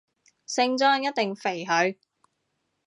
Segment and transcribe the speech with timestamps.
[0.47, 1.95] 聖莊一定肥佢